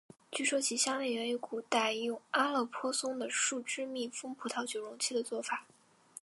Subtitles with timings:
[0.31, 5.67] 据说其香味源于古代用阿勒颇松的树脂密封葡萄酒容器的做法。